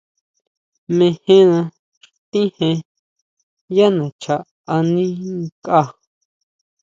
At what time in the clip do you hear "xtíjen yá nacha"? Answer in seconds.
2.03-4.35